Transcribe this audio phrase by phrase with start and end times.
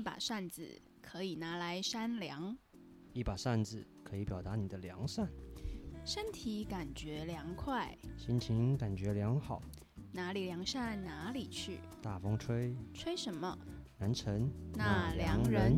[0.00, 2.56] 一把扇子可以拿来扇凉，
[3.12, 5.28] 一把扇子可以表达你的良善，
[6.06, 9.60] 身体感觉凉快，心情感觉良好。
[10.10, 13.58] 哪里良善哪里去，大风吹，吹什么？
[13.98, 15.76] 南城那良人。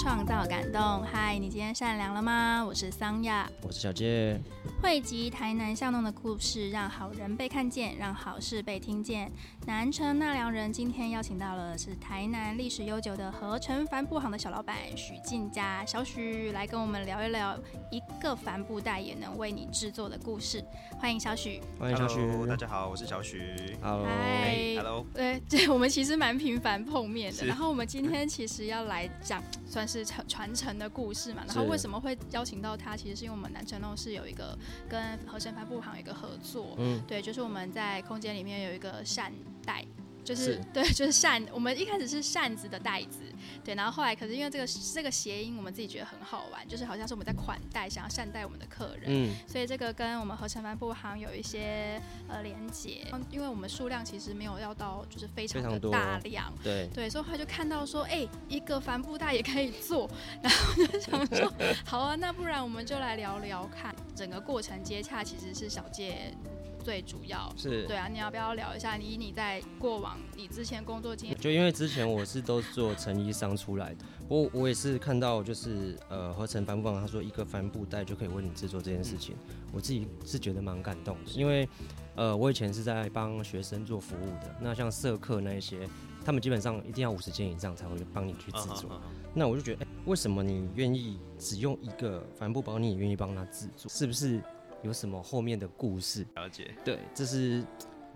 [0.00, 1.02] 创造感动。
[1.02, 2.64] 嗨，你今天善良了吗？
[2.64, 3.46] 我是桑亚。
[3.60, 4.40] 我是小杰。
[4.80, 9.30] 汇集台南巷弄的故事，让好人被看见，让好事被听见。
[9.66, 17.54] 南城纳良人今天邀请到了是台南历史悠久的合成帆布行的小老板许进家小许，来跟我们聊一聊
[17.90, 20.64] 一个帆布袋也能为你制作的故事。
[20.98, 21.60] 欢迎小许。
[21.78, 23.76] 欢迎小许 Hello，大家好，我是小许。
[23.82, 27.44] Hello，嗨 Hello，对，对，我们其实蛮频繁碰面的。
[27.44, 31.42] 然后我们今天其实要来讲算是传传承的故事嘛。
[31.46, 32.96] 然后为什么会邀请到他？
[32.96, 34.56] 其实是因为我们南城弄是有一个
[34.88, 36.76] 跟和盛帆布行有一个合作。
[36.78, 39.32] 嗯，对，就是我们在空间里面有一个扇
[39.64, 39.84] 袋，
[40.24, 41.44] 就是是对， 就是扇。
[41.52, 43.20] 我们一开始是扇子的袋子，
[43.64, 49.04] 对，然后后来可是因为这个这个谐音，我们自己觉得很好玩，就是好像是我们在款待，想要善待我们的客人。
[49.06, 60.10] 嗯，所以这个跟我们合成帆布行有一些呃连结，嗯因为我们数量其实没有要到就是非常的大量，对，对，所以他就看到说，哎、一个帆布袋也可以做，
[60.42, 61.52] 然后就想说，
[61.84, 66.34] 好啊，那不然我们就来聊聊看，整个过程接洽其实是小介
[66.82, 67.52] 最主要。
[67.56, 67.86] 是。
[67.86, 71.38] 对啊，你要不要聊一下你你在过往你之前工作经验？
[71.38, 79.36] 就因为之前我是都做成衣商出来的，我我也是看到就是呃合成帆布行，他说一个帆布袋就可以为你制作这件事情，
[79.72, 81.68] 我自己是觉得蛮感动的，因为
[82.16, 85.88] 呃我以前是在帮学生做服务的，那像社课那一些，
[86.24, 89.00] 他们基本上一定要五十件以上才会帮你去制作，
[89.34, 93.90] 那我就觉得，哎、为什么你愿意只用一个帆布包，你也愿意帮他制作？
[93.90, 94.42] 是不是
[94.82, 96.26] 有什么后面的故事？
[96.34, 96.74] 了解。
[96.84, 97.64] 对，这是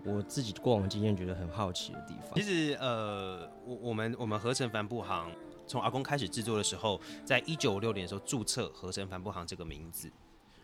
[0.03, 2.41] 我自己过往经验觉得很好奇的地方其。
[2.41, 5.31] 实呃，我我们我们合成帆布行
[5.67, 10.11] 从阿公开始制作的时候，在一九五六年的时候注册合成帆布行这个名字。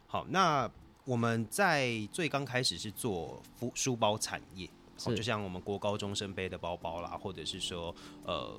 [0.07, 0.69] 好，那
[1.05, 4.69] 我们在最刚开始是做书书包产业。
[5.15, 8.53] 就像我们国高中生背的包包啦，或者是说呃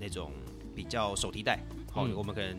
[0.00, 0.32] 那种
[0.74, 1.60] 比较手提袋，
[1.92, 2.58] 好、嗯我们可能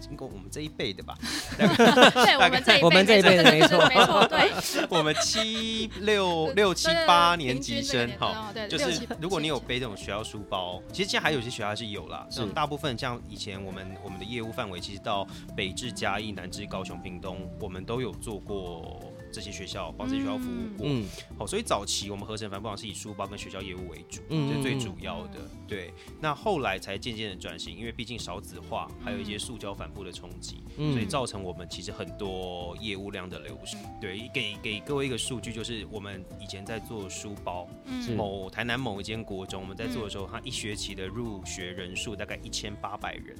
[0.00, 1.14] 经过我们这一辈的吧，
[1.56, 3.86] 对，我们这一辈， 我们这一辈的没没错。
[3.88, 4.50] 没错，对，
[4.88, 19.00] 我们七六六七八年级生哈，哦对就是如果你有背这种学校书包，其实现在还有些学校是有啦，是嗯大部分像以前我们我们的业务范围其实到北至嘉义、南至高雄、屏东，我们都有做过
[19.32, 20.86] 这些学校，帮这些学校服务过。
[20.86, 21.06] 嗯。
[21.38, 25.40] 好，所以早期我们合成帆布行是以书包跟学校业务为主，嗯这是最主要的。
[25.66, 30.92] 对，那后来才渐渐的转型，因为毕竟少子化，还有一些塑胶帆布的冲击，嗯。
[30.92, 33.76] 所以造成我们其实很多业务量的流失。
[34.00, 37.68] 对，给给各位一个数据，就是我们以前在做书包，
[38.02, 43.36] 是某台南某一间国中，我们在做的时候，它一学期的入学人数大概一千八百人，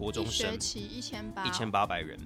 [0.00, 2.18] 国中一学期一千八，一千八百人，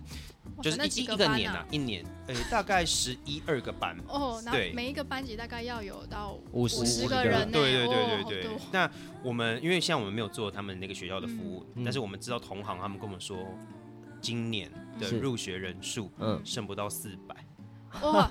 [0.62, 3.96] 就是一一个班啊个年啊，一年，呃，大概十一二个班。
[4.06, 8.50] 哦，然后对每一个班级大概要有到五十个个人呢，对对对哦对对。
[8.70, 8.88] 那
[9.24, 13.36] 我们因为像我们没有做他们那个学校的服务，嗯但是我们知道同行他们跟我们说，
[14.20, 14.70] 今年
[15.00, 16.40] 的入学人数嗯。
[16.44, 17.34] 剩不到四百，
[18.02, 18.30] 哇，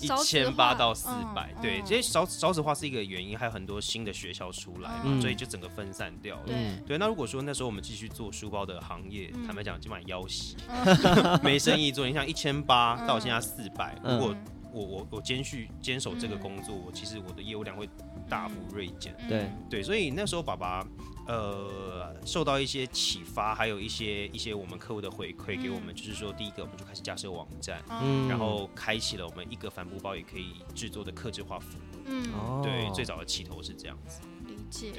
[0.00, 6.42] 一千八到四百、嗯对，嗯这些少少子化是一个原因，还有很多新的学校出来嘛，嗯所以就整个分散掉了。
[6.46, 10.56] 对，对，那如果说那时候我们继续做书包的行业，嗯坦白讲，基本上要死，
[11.42, 12.06] 没生意做。
[12.06, 14.36] 你像一千八到现在四百、嗯如果
[14.72, 17.88] 我我我坚续坚守这个工作，我其实我的业务量会
[18.28, 19.14] 大幅锐减。
[19.20, 20.84] 嗯对，对，所以那时候爸爸
[21.28, 21.93] 呃
[22.24, 31.96] 受到一些启发，还有一些一些我们客户的回馈给我们，就是说第一个我们就开始架设网站，嗯然后开启了我们一个帆布包也可以制作的客制化服务。
[32.06, 34.20] 嗯，哦对，最早的起头是这样子。
[34.46, 34.92] 理解。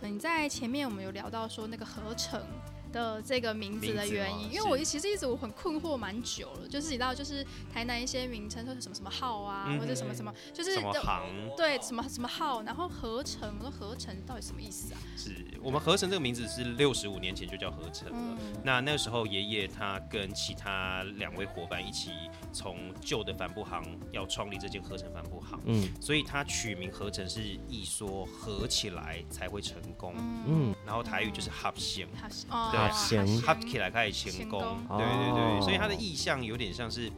[0.00, 2.40] 对，你在前面我们有聊到说那个合成。
[2.92, 11.50] 的这个名字的原因，因为我其实一直我很困惑蛮久了，就是你知道，就是台南一些名称，说是什么什么号啊，嗯或者什么什么，就是就什么行？
[11.56, 14.98] 对什么什么号，然后合成，我说合成到底什么意思啊？
[15.16, 18.16] 是我们合成这个名字是六十五年前就叫合成了。
[18.16, 18.54] 嗯。
[18.64, 22.10] 那那时候爷爷他跟其他两位伙伴一起
[22.52, 23.82] 从旧的帆布行
[24.12, 25.88] 要创立这间合成帆布行，嗯。
[26.00, 30.14] 所以他取名合成是一说合起来才会成功，
[30.46, 30.74] 嗯。
[30.86, 32.08] 然后台语就是合成。
[32.18, 34.60] 它是哦对合成合起来开始成功。
[34.88, 35.60] 对对对，哦。
[35.62, 37.10] 所以他的意象有点像是，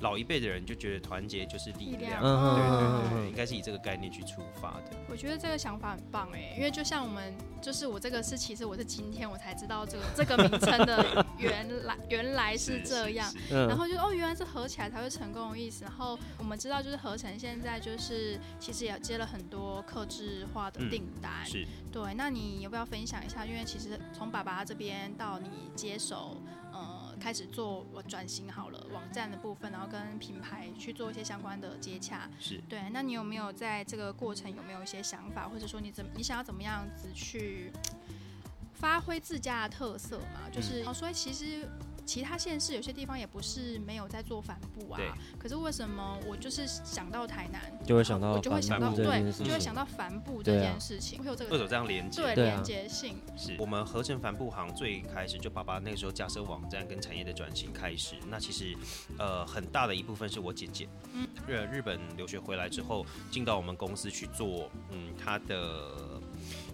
[0.00, 4.96] 老一辈的人就觉得团结就是力力量对对嗯对应该是以这个概念去出发的。
[5.08, 15.84] 我觉得这个想法很棒哎，因为就像我们，就是我这个是，其实我是今天我才知道这个这个名称的原来原来是这样，然后就哦原来是合起来才会成功的意思。
[15.84, 22.14] 然后我们知道就是合成现在就是其实也接了很多客制化的嗯订单，是对。
[22.14, 23.44] 那你要不要分享一下？
[23.44, 26.36] 因为其实从爸爸这边到你接手，
[26.72, 26.87] 呃，
[27.18, 37.72] 开始做我转型好了网站的部分，然后跟品牌去做一些相关的接洽，是，对，那你有没有在这个过程有没有一些想法，或者说你怎你想要怎么样子去
[38.74, 40.48] 发挥自家的特色嘛？
[40.52, 41.68] 就是、哦所以其实
[42.08, 44.98] 其他县市有些地方也不是没有在做帆布啊，
[45.38, 52.22] 可是为什么我就是想到台南，就会想到我就会想到帆布这对就会想到帆布这件事情，会有这二手个这样连接。
[52.22, 58.14] 对啊连接性，是我们合成帆布行最开始就爸爸那个时候架设网站跟产业的转型开始。
[58.26, 58.74] 那其实
[59.18, 66.22] 呃很大的一部分是我姐姐，嗯日日本留学回来之后进到我们公司去做，嗯，她的。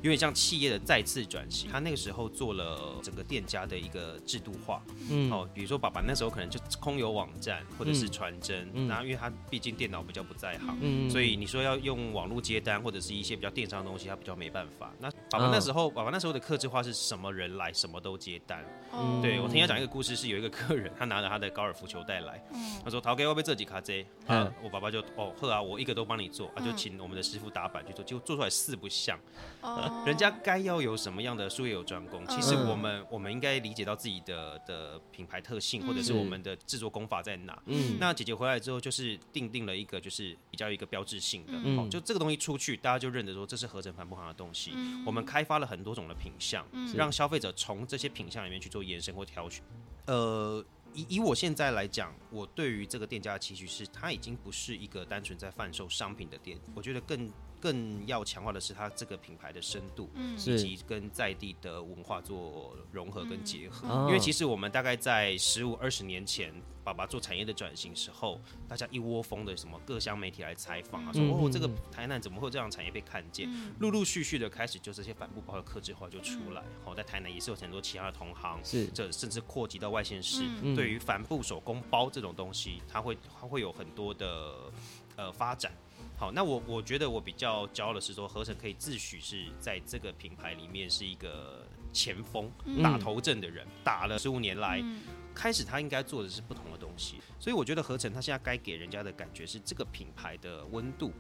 [0.05, 14.93] 有点像企业的再次转型，他那个时候做了整个店家的一个制度化，嗯哦，比如说爸爸那时候可能就空有网站或者是嗯传真，嗯然后因为他毕竟电脑比较不在行，嗯所以你说要用网络接单或者是一些比较电商的东西，他比较没办法。
[15.01, 18.63] 那爸爸嗯那时候，爸爸那时候的客制化是什么人来什么都接单。
[18.91, 23.83] 哦对我听他讲一个故事，是有一个客人，他拿着他的高尔夫球袋来，嗯他说：“陶给我被这几卡啊
[24.27, 29.19] 嗯。”我爸爸就哦呵啊，我一个都帮你做，啊就嗯请我们的师傅打板去做，结果做出来四不像。
[29.63, 37.61] 哦 人家该要有什么样的术业有专攻，其实嗯我们我们应该理解到自己的的品牌特性，嗯或者是我们的制作功法在哪。
[37.67, 44.73] 嗯那姐姐回来之后，就是定定了一个就是比较一个标志性的，嗯哦，就这个东西出去，大家就认得说这是合成帆布行的东西。
[44.75, 49.63] 嗯我们开发了很多种的品相，嗯让消费者从这些品相里面去做延伸或挑选。
[50.07, 50.63] 呃，
[50.93, 57.31] 以以我现在来讲，我对于这个店家的期许是，它已经不是一个单纯在贩售商品的店，我觉得更
[57.65, 63.89] 更要强化的是它这个品牌的深度，嗯以及跟在地的文化做融合跟结合。
[63.89, 66.53] 哦因为其实我们大概在十五二十年前，
[66.85, 68.39] 爸爸做产业的转型时候，
[68.69, 73.49] 大家一窝蜂的什么各乡媒体来采访啊，说嗯哦这个嗯台南怎么会有这样产业被看见？
[73.51, 84.71] 嗯陆陆续续的开始就这些帆布包的客制化就出来，好、在台南也是有很多其他的同行，是这甚至扩及到外县市，嗯对于帆布手工包这种东西，它会它会有很多的
[85.17, 85.73] 呃发展。
[86.17, 95.03] 好，那我我觉得我比较骄傲的是说，合成可以自诩是在这个品牌里面是一个前锋、嗯打头阵的人，打了十五年来，嗯
[95.35, 101.13] 开始他应该做的是不同的东西，所以我觉得合成他现在该给人家的感觉是这个品牌的温度，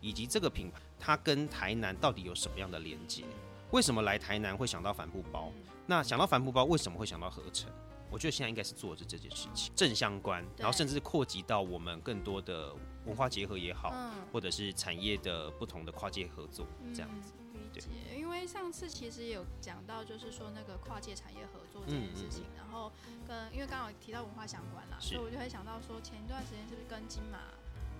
[0.00, 3.22] 以及这个品牌它跟台南到底有什么样的连接？
[3.70, 5.52] 为什么来台南会想到帆布包？
[5.86, 7.70] 那想到帆布包，为什么会想到合成？
[8.10, 12.74] 我觉得现在应该是做着这件事情，正相关，然后甚至扩及到我们更多的
[13.06, 14.12] 文化结合也好，嗯。
[14.32, 17.32] 或者是产业的不同的跨界合作，这样子。
[17.36, 17.40] 嗯
[17.72, 22.90] 理解，因为上次其实有讲到，就是说那个跨界产业合作这件事情，然后
[23.28, 27.38] 跟因为刚好提到文化相关啦，所以我就会想到说，前一段时间是不是跟金马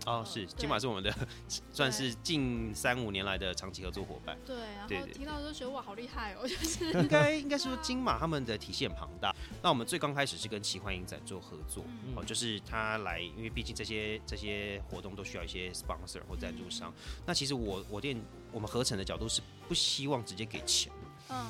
[0.06, 1.14] 哦，嗯是，金马是我们的
[1.72, 4.36] 算是近三五年来的长期合作伙伴。
[4.46, 6.90] 对，然后听到都觉得哇，好厉害哦， 就是。
[6.92, 9.34] 应该应该说金马他们的体系很庞大。
[9.62, 12.14] 那我们最刚开始是跟奇幻影展做合作，嗯。
[12.16, 16.92] 哦，就是他来，因为毕竟这些这些活动都需要一些 sponsor 或赞助商。
[17.26, 18.20] 那其实我我店
[18.52, 20.99] 我们合成的角度是不希望直接给钱嗯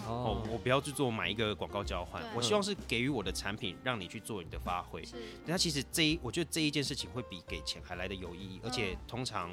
[0.06, 5.04] 哦，我不要去做买一个广告交换，我希望是给予我的产品，让你去做你的发挥。
[5.04, 5.16] 是
[5.46, 9.50] 那其实这一我觉得这一件事情会比给钱还来的有意义，而且通常。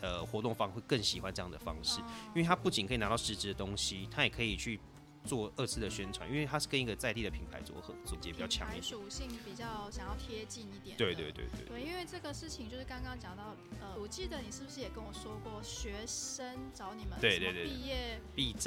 [0.00, 4.78] 呃，活动方会更喜欢这样的方式，哦因为他不仅可以拿到实质的东西，他也可以去
[5.24, 8.82] 做二次的宣传，因为它是跟一个在地的品牌做合作，也比较强一点。
[8.82, 11.24] 品牌属性比较想要贴近一点，对对。
[11.32, 18.58] 对对，对，因为这个事情就是刚刚讲到，呃，我记得你是不是也跟我说过，学生找你们对对对毕业对 B 啦，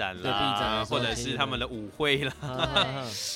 [0.59, 2.33] 站或者是他们的舞会啦。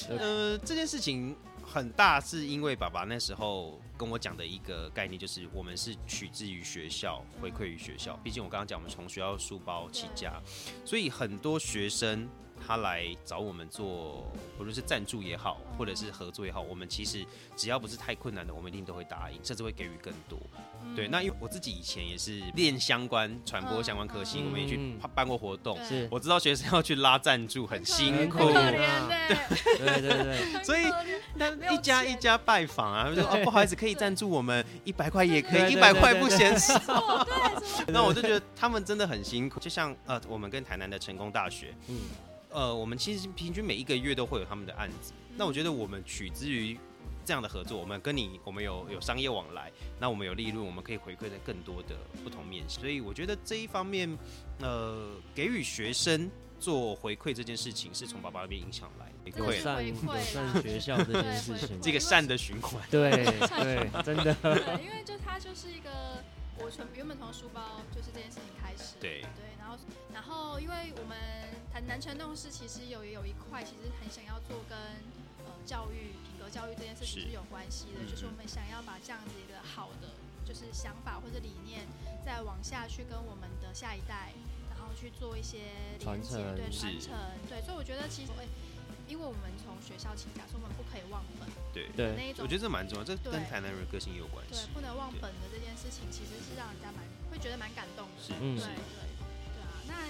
[0.08, 8.20] 对 呃，这件事情很大，是因为爸爸那时候跟我讲的一个概念，就是我们是取之于学校，回馈于学校。
[8.24, 10.42] 毕竟我刚刚讲，我们从学校书包起家，
[10.84, 12.28] 所以很多学生
[12.66, 14.26] 他来找我们做，
[14.58, 17.24] 无论是赞助也好，或者是合作也好，我们其实
[17.56, 20.40] 只要不是太困难的，我们一定都会答应，甚至会给予更多。
[20.96, 25.78] 对，那因为我自己以前也是练相关传播相关科系，嗯我们也去嗯办过活动。
[25.86, 29.32] 是，我知道学生要去拉赞助很辛苦， 对。
[29.78, 30.82] 对对， 所以
[31.36, 37.26] 那一家一家拜访啊，他们说哦不好意思，可以赞助我们一百块也可以，一百块不嫌少。
[37.88, 41.98] 那我就觉得他们真的很辛苦，就像呃我们跟台南的成功大学，嗯，
[42.50, 45.14] 呃我们其实平均每一个月都会有他们的案子。
[45.36, 46.78] 那我觉得我们取之于
[47.24, 52.82] 这样的合作，我们跟你我们有有商业往来，那我们有利润，我们可以回馈在更多的不同面向。
[52.82, 54.18] 所以我觉得这一方面，
[54.60, 56.30] 呃，给予学生
[56.62, 62.80] 做回馈这件事情，是从爸爸那边影响来的，回馈回馈友善友善学校这件事情，这个善的循环。
[62.92, 66.24] 对 对，真的，对，因为就他就是一个，
[66.60, 69.22] 我从原本从书包就是这件事情开始，对。
[69.22, 69.78] 对，然后
[70.14, 71.18] 然后因为我们
[71.74, 74.78] 谈南城弄事，其实有也有一块，其实很想要做跟
[75.42, 77.28] 呃教育品格教育这件事情是。
[77.30, 80.14] 是有关系的，嗯就是我们想要把这样子一个好的
[80.46, 81.88] 就是想法或者理念，
[82.24, 84.34] 再往下去跟我们的下一代，
[85.02, 85.58] 去做一些
[85.98, 87.10] 连接，传承对传承，
[87.50, 88.46] 对，所以我觉得其实，哎
[89.10, 91.44] 因为我们从学校起家，所以我们不可以忘本
[91.74, 98.16] 对，对那一种我觉得这蛮重要，这跟台南人个性也有关系对。，不能忘本的这件事情，其实是让人家蛮会觉得蛮感动的。
[98.24, 98.80] 是嗯对对
[99.52, 99.84] 对啊。
[99.90, 100.08] 那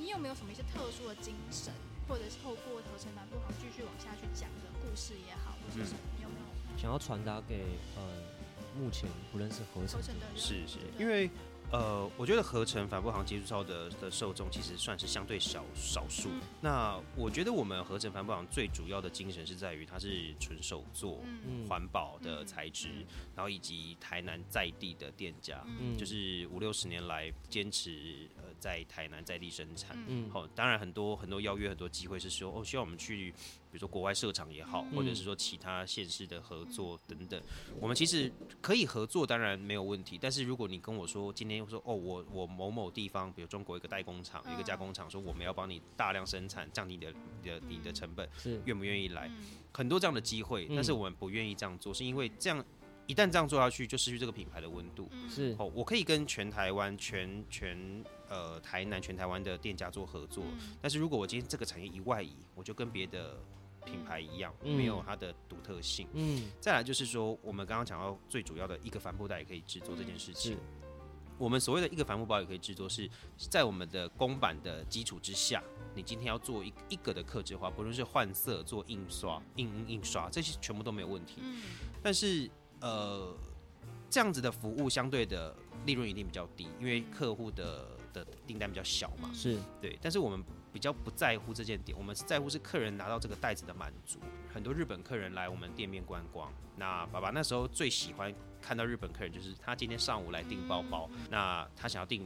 [0.00, 1.68] 你有没有什么一些特殊的精神，
[2.08, 6.00] 或者是透过合成南部好继续往下去讲的故事也好，或者是什么？
[6.16, 6.48] 你有没有
[6.80, 8.00] 想要传达给呃
[8.72, 10.36] 目前不认识合成合成的人？
[10.40, 11.28] 是是，因为
[11.72, 16.28] 呃，我觉得合成帆布行接触到的的受众其实算是相对少少数。
[16.30, 21.22] 嗯那我觉得我们合成帆布行最主要的精神是在于它是纯手做、
[21.68, 29.96] 环保的嗯材质，嗯然后以及台南在地的店家，嗯就是五六十年来坚持呃在台南在地生产。
[30.30, 33.32] 好、当然很多很多邀约，很多机会是说哦，希望我们去，
[33.70, 37.40] 比如说国外设厂也好，嗯或者是说其他县市的合作等等。
[37.80, 40.18] 我们其实可以合作，当然没有问题。
[40.20, 47.12] 但是如果你跟我说今天说哦，我我某某地方，比如中国一个代工厂、嗯一个加工厂，说我们要帮你大量生产，降低你的
[47.42, 49.28] 你的你的成本，是愿不愿意来？
[49.28, 52.62] 嗯很多这样的机会，嗯但是我们不愿意这样做，是因为这样
[53.06, 55.08] 一旦这样做下去，就失去这个品牌的温度。
[55.12, 63.40] 嗯是哦，我可以跟全台湾、全全呃台南、全台湾的店家做合作，嗯但是如果我今天这个产业一外移，我就跟别的
[63.84, 66.06] 品牌一样，嗯没有它的独特性。
[66.14, 70.58] 嗯再来就是说，我们刚刚讲到最主要的一个帆布袋也可以制作这件事情是。
[71.38, 73.08] 我们所谓的一个帆布包也可以制作，是
[73.38, 81.36] 在我们的公版的基础之下，你今天要做一一个的克制化，不论是换色、做印刷、印印印刷，这些全部都没有问题。
[81.42, 81.62] 嗯
[82.02, 82.50] 但是
[82.82, 83.34] 呃，
[84.10, 85.56] 这样子的服务相对的
[85.86, 89.30] 利润一定比较低，因为客户的的订单比较小嘛。
[89.32, 94.18] 是对，但是我们比较不在乎这件点，我们是在乎是客人拿到这个袋子的满足。
[94.52, 102.24] 很多日本客人来我们店面观光，那爸爸那时候最喜欢看到日本客人，就是他今天上午来订包包，那他想要订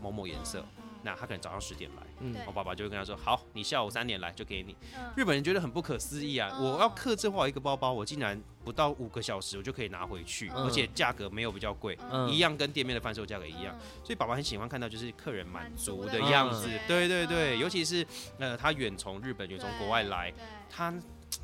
[0.00, 0.64] 某某颜色，
[1.02, 2.34] 那他可能早上十点来，嗯。
[2.46, 5.12] 我爸爸就会跟他说：“好，你下午三点来就给你。”嗯。
[5.16, 6.50] 日本人觉得很不可思议啊！
[6.54, 6.64] 嗯。
[6.64, 10.64] 我要刻制化一个包包，我竟然不到五个小时我就可以拿回去，嗯。
[10.64, 12.30] 而且价格没有比较贵，嗯。
[12.30, 13.74] 一样跟店面的贩售价格一样。
[13.78, 13.80] 嗯。
[14.04, 16.68] 所以爸爸很喜欢看到就是客人满足的样子。
[16.86, 17.58] 对对对，嗯。
[17.58, 18.06] 尤其是
[18.38, 20.32] 呃他远从日本远从国外来，
[20.70, 20.94] 他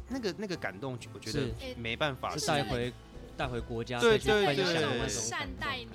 [0.09, 2.93] 那个那个感动，我觉得没办法带回
[3.37, 5.89] 带回国家对对对分享有一种那种善待你，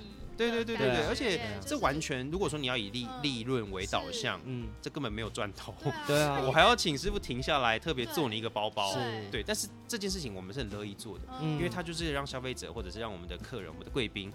[0.48, 3.22] 对对对对对，啊而且这完全如果说你要以利嗯。
[3.22, 4.68] 利润为导向，嗯。
[4.80, 5.74] 这根本没有赚头。
[6.06, 6.40] 对啊。
[6.46, 8.94] 我还要请师傅停下来特别做你一个包包，
[9.30, 11.24] 对，但是这件事情我们是很乐意做的。
[11.42, 11.56] 嗯。
[11.56, 14.32] 因为它就是让消费者或者是让我们的客人、我们的贵宾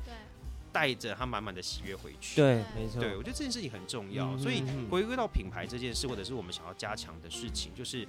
[0.72, 2.36] 带着他满满的喜悦回去。
[2.36, 2.84] 对对。
[2.84, 4.28] 没错对，我觉得这件事情很重要。
[4.28, 4.40] 嗯。
[4.40, 8.08] 所以回归到品牌这件事，或者是我们想要加强的事情，就是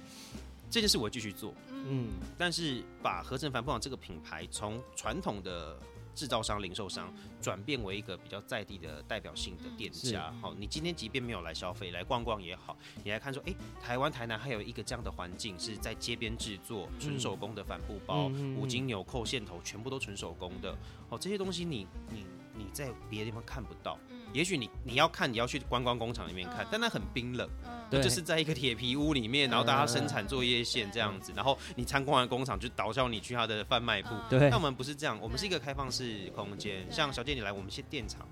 [0.69, 2.09] 这件事我会继续做，嗯。
[2.37, 5.77] 但是把合成帆布网这个品牌从传统的
[6.17, 10.33] 制造商、零售商转变为一个比较在地的代表性的店家。
[10.41, 20.75] 好，你今天即便没有来消费，来逛逛也好，你来看说，哎、台湾台南还有一个这样的环境，是在街边制作纯手工的帆布包，五金纽扣、线头全部都纯手工的。
[21.09, 22.25] 哦，这些东西你你
[22.57, 23.97] 你在别的地方看不到。
[24.09, 24.17] 嗯。
[24.33, 27.71] 也许你你要看，你要去观光工厂里面看嗯，但那很冰冷，嗯。
[27.89, 28.01] 对。
[28.01, 34.09] 就是在一个铁皮屋里面，然后大家生产作业线这样子，然后你参观完工厂就导向你去他的贩卖部。
[34.11, 34.21] 嗯。
[34.29, 34.49] 对。
[34.49, 36.85] 但我们不是这样，我们是一个开放式空间。
[36.91, 38.27] 像小姐你来我们现店场，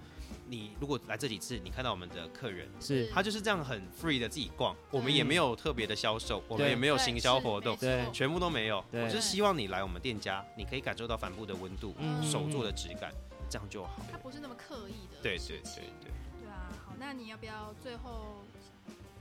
[0.48, 3.08] 你如果来这几次，你看到我们的客人，是。
[3.08, 8.84] 他就是这样很 free 的自己逛，我们也没有特别的销售，我们也没有行销活动，对全部都没有。
[8.92, 12.22] 我就是希望你来我们店家，你可以感受到帆布的温度，嗯。
[12.24, 13.12] 手做的质感，
[13.56, 13.92] 这样就好。
[14.12, 16.12] 他不是那么刻意的对对对对。
[16.42, 18.44] 对啊，好，那你要不要最后？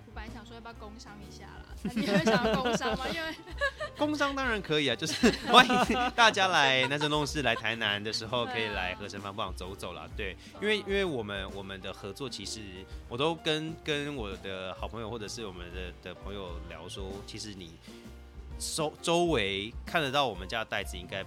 [0.07, 3.07] 我本来想说要不要工商一下啦，那你会想要工商吗？
[3.09, 3.35] 因为
[3.97, 10.09] 工商当然可以啊，就是欢迎大家来南城弄市来台南的时候，可以来合成帆布网走走啦。
[10.17, 12.61] 对，因为因为我们我们的合作，其实
[13.09, 17.77] 我都跟跟我的好朋友或者是我们的的朋友聊说，其实你
[18.59, 21.25] 周周围看得到我们家的袋子应该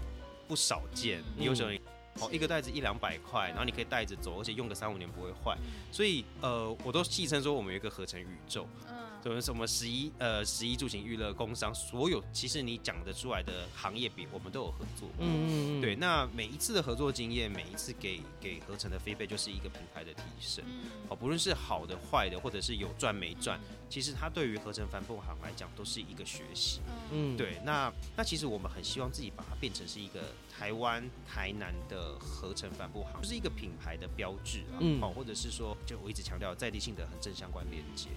[0.47, 1.81] 不少见，嗯你有时候你
[2.21, 5.57] 哦，一个袋子一两百块，然后你可以带着走，而且用个三五年不会坏。
[5.91, 8.67] 所以呃，我都戏称说我们有一个合成宇宙。
[8.89, 8.95] 嗯，
[9.27, 15.09] 对，什么十一呃十一住行娱乐工商，所有其实你讲得出来的行业比我们都有合作。
[15.19, 20.63] 嗯嗯嗯，对，那每一次的合作经验，每一次给给合成的飞贝就是一个品牌的提升。
[20.65, 26.79] 嗯哦，不论是好的、坏的，或者是有赚没赚，其实它对于合成帆布行来讲都是一个学习。
[27.11, 30.21] 嗯嗯，对，那那其实我们很希望自己把它变成是一个
[30.57, 34.79] 台湾台南的合成帆布行，就是一个品牌的标志啊。
[34.79, 38.07] 嗯好，或者是说，就我一直强调在地性的很正相关连接。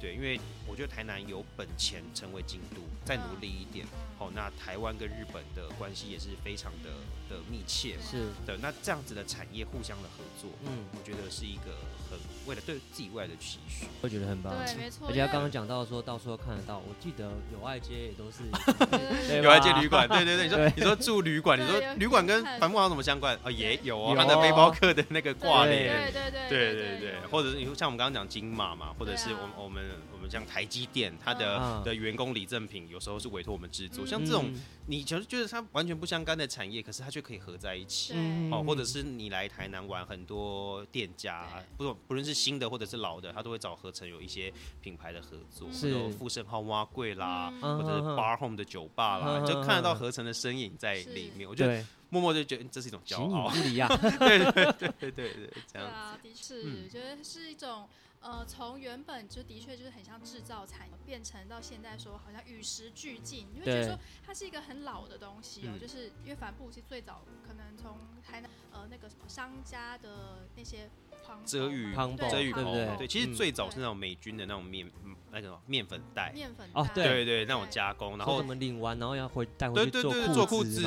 [0.00, 3.86] 对，因为我觉得台南有本钱成为京都，再努力一点。
[4.18, 6.90] 哦，那台湾跟日本的关系也是非常的
[7.30, 8.02] 的密切嘛。
[8.02, 11.70] 是，的，那这样子的产业互相的合作，嗯，我觉得是一个
[12.10, 13.86] 很为了对自己未来的期许。
[14.02, 14.52] 我觉得很棒。
[14.66, 15.06] 对，没错。
[15.06, 18.38] 而且他刚刚讲到说到处都看得到，我记得友爱街也都是
[18.90, 23.38] 对对对对有爱街旅馆，对对对，你说你说住旅馆，你说旅馆跟繁木行有什么相关？
[23.44, 38.14] 哦，也有哦，有他的背包客的那个挂对帘，对对对对对对对，或者是像我们刚刚讲金马嘛，或者是我们我们我们像台积电，它的嗯的员工礼赠品有时候是委托我们制作，像这种嗯你就是觉得它完全不相干的产业，可是它却可以合在一起。
[38.50, 45.90] 哦，或者是你来台南玩，很多店家，不不论是新的或者是老的，他都会找合成有一些品牌的合作，是。
[45.90, 47.78] 有富盛号蛙柜啦，嗯。
[47.78, 51.48] 或者是 Bar Home 的酒吧啦，嗯就看得到合成的身影在里面。
[51.48, 53.88] 我觉得，默默就觉得这是一种骄傲，不离啊。
[54.18, 56.84] 对对对对对对，这样对啊，的确，嗯。
[56.84, 57.86] 我觉得是一种
[58.20, 65.78] 呃，从原本就的确就是很像制造产业，变成到现在说好像与时俱进，你会觉得说它是一个很老的东西哦、嗯。
[65.78, 71.07] 就是因为帆布其实最早可能从台南呃那个什么商家的那些汤
[71.44, 71.94] 遮雨
[72.30, 80.82] 遮雨对不对对，其实嗯最早是那种美军的那种面嗯那个面粉袋，面粉哦袋对对，那种加工，然后我们领完，然后要回带回去对对对，做裤子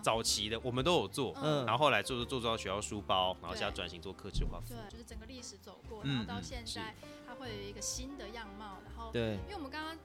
[0.00, 6.94] 早期的我们都有做，嗯然后后来做做做到学校书包，然后现在转型做客制化服对，就是整个历史走过，嗯然后到现在
[7.26, 9.96] 它会有一个新的样貌，然后对，因为我们刚刚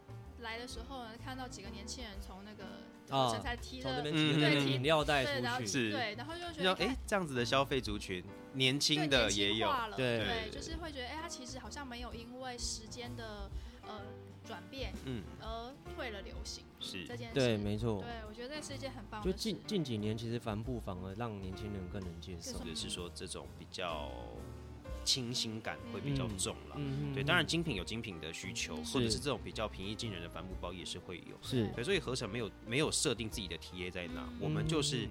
[0.42, 8.24] 来的时候呢，看到几个年轻人从那个啊身材提了从这边嗯提那个对饮料袋出去，对，然后就觉得哎这样子的消费族群，
[8.54, 13.50] 年轻的也有，对对，就是会觉得哎，他其实好像没有因为时间的
[13.84, 14.02] 呃
[14.44, 17.34] 转变嗯，而退了流行是这件事。
[17.34, 18.02] 对，没错。
[18.02, 19.44] 对，我觉得这是一件很棒就的事。
[19.44, 22.62] 近近几年，其实帆布反而让年轻人更能接受更。
[22.62, 24.12] 或者是说这种比较
[25.06, 26.76] 清新感会比较重了。
[26.78, 31.38] 嗯对，当然精品有精品的需求，或者是这种比较平易近人的帆布包也是会有。
[31.42, 35.08] 是对，所以合成没有没有设定自己的 TA 在哪，我们就是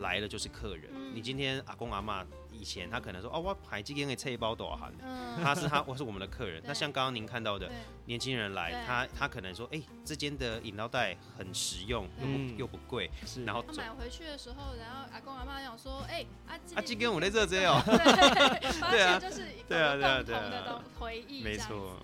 [0.00, 0.90] 来了就是客人。
[0.94, 2.26] 嗯你今天阿公阿妈
[2.58, 6.62] 以前他可能说哦，我排几间给菜包多少行，嗯，他是他我是我们的客人。
[6.66, 7.70] 那像刚刚您看到的
[8.06, 12.56] 年轻人来，他他可能说，哎，这间的饮料袋很实用，又不嗯。
[12.56, 19.20] 又不贵，是，然后他买回去的时候，然后阿公阿妈想说，哎，啊，啊，这间我在这这哦，对，对啊。
[19.20, 20.22] 现就是一对啊个对啊。
[20.22, 21.96] 对啊共同的东回忆，没错。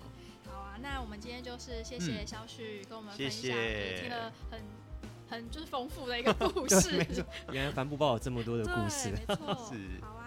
[0.45, 2.27] 好啊，那我们今天就是谢谢嗯。
[2.27, 4.61] 小许跟我们谢分享，也谢听了很
[5.27, 6.91] 很就是丰富的一个故，事。
[6.97, 9.09] 没错，原来帆布包有这么多的故事，。
[9.09, 9.35] 没错。
[9.73, 9.99] 是。
[10.01, 10.22] 好啊，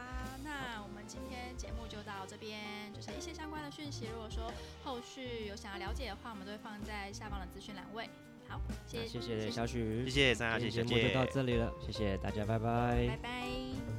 [2.36, 4.06] 这边，就是一些相关的讯息。
[4.12, 4.52] 如果说
[4.84, 8.10] 后续有想要了解的话，我们都会放在下方的资讯栏位。
[8.46, 13.95] 好，谢谢谢谢小许，谢谢三亚，谢谢节目就到这里了，谢谢大家，拜拜拜拜。